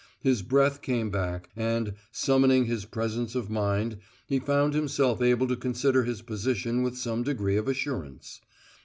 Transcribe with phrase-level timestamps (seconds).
[0.23, 5.55] His breath came back, and, summoning his presence of mind, he found himself able to
[5.55, 8.41] consider his position with some degree of assurance.